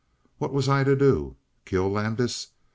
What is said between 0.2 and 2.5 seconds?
What was I to do? Kill Landis?